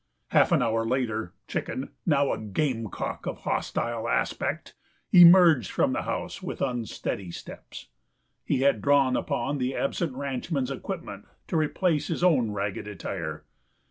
Half 0.29 0.51
an 0.51 0.63
hour 0.63 0.83
later, 0.83 1.35
Chicken 1.47 1.91
now 2.07 2.33
a 2.33 2.39
gamecock 2.39 3.27
of 3.27 3.41
hostile 3.41 4.09
aspect 4.09 4.73
emerged 5.11 5.69
from 5.69 5.93
the 5.93 6.01
house 6.01 6.41
with 6.41 6.59
unsteady 6.59 7.29
steps. 7.29 7.85
He 8.43 8.61
had 8.61 8.81
drawn 8.81 9.15
upon 9.15 9.59
the 9.59 9.75
absent 9.75 10.13
ranchman's 10.15 10.71
equipment 10.71 11.25
to 11.49 11.55
replace 11.55 12.07
his 12.07 12.23
own 12.23 12.49
ragged 12.49 12.87
attire. 12.87 13.45